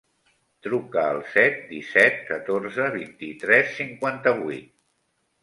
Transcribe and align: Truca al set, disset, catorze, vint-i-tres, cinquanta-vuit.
Truca 0.67 1.03
al 1.09 1.19
set, 1.33 1.59
disset, 1.73 2.17
catorze, 2.31 2.89
vint-i-tres, 2.97 3.71
cinquanta-vuit. 3.83 4.75